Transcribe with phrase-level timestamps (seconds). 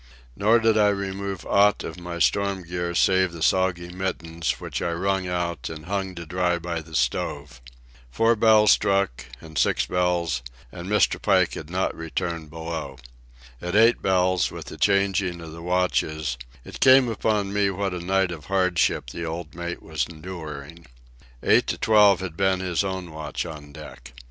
[0.35, 4.93] Nor did I remove aught of my storm gear save the soggy mittens, which I
[4.93, 7.61] wrung out and hung to dry by the stove.
[8.09, 10.41] Four bells struck, and six bells,
[10.71, 11.21] and Mr.
[11.21, 12.97] Pike had not returned below.
[13.61, 17.99] At eight bells, with the changing of the watches, it came upon me what a
[18.03, 20.87] night of hardship the old mate was enduring.
[21.43, 24.13] Eight to twelve had been his own watch on deck.